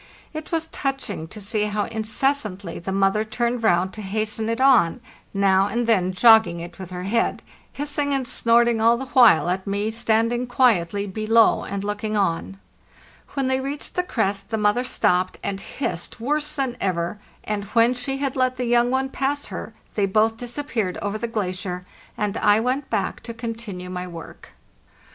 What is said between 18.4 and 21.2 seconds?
the young one pass her, they both disappeared over